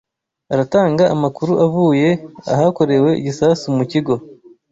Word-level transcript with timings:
aratanga 0.53 1.03
amakuru 1.15 1.51
avuye 1.65 2.09
ahakorewe 2.53 3.09
igisasu 3.19 3.65
mu 3.77 3.83
kigo 3.91 4.13